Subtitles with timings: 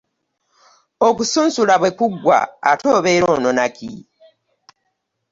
[1.07, 2.39] Okusunsula bwe kuggwa
[2.71, 3.91] atw obeera onona ki?